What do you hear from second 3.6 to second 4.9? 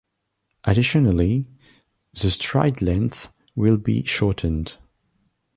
be shortened.